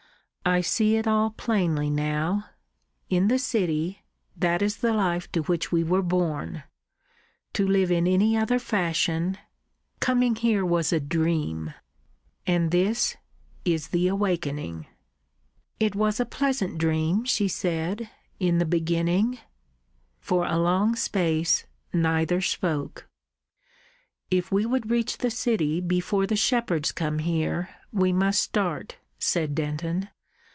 I 0.43 0.61
see 0.61 0.95
it 0.97 1.07
all 1.07 1.29
plainly 1.29 1.91
now. 1.91 2.45
In 3.11 3.27
the 3.27 3.37
city 3.37 4.01
that 4.35 4.63
is 4.63 4.77
the 4.77 4.91
life 4.91 5.31
to 5.33 5.43
which 5.43 5.71
we 5.71 5.83
were 5.83 6.01
born. 6.01 6.63
To 7.53 7.65
live 7.65 7.91
in 7.91 8.07
any 8.07 8.35
other 8.35 8.57
fashion... 8.57 9.37
Coming 9.99 10.35
here 10.35 10.65
was 10.65 10.91
a 10.91 10.99
dream, 10.99 11.75
and 12.47 12.71
this 12.71 13.15
is 13.65 13.89
the 13.89 14.07
awakening." 14.07 14.87
"It 15.79 15.93
was 15.95 16.19
a 16.19 16.25
pleasant 16.25 16.79
dream," 16.79 17.23
she 17.23 17.47
said, 17.47 18.09
"in 18.39 18.57
the 18.57 18.65
beginning." 18.65 19.37
For 20.19 20.47
a 20.47 20.57
long 20.57 20.95
space 20.95 21.65
neither 21.93 22.41
spoke. 22.41 23.07
"If 24.31 24.51
we 24.51 24.65
would 24.65 24.89
reach 24.89 25.19
the 25.19 25.31
city 25.31 25.79
before 25.79 26.25
the 26.25 26.35
shepherds 26.35 26.91
come 26.91 27.19
here, 27.19 27.69
we 27.93 28.11
must 28.11 28.41
start," 28.41 28.97
said 29.19 29.53
Denton. 29.53 30.09